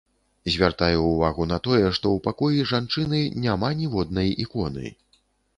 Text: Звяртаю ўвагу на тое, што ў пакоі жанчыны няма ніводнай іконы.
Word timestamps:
Звяртаю 0.53 1.01
ўвагу 1.07 1.45
на 1.51 1.59
тое, 1.67 1.83
што 1.97 2.05
ў 2.13 2.17
пакоі 2.29 2.65
жанчыны 2.71 3.21
няма 3.47 3.71
ніводнай 3.83 4.35
іконы. 4.47 4.87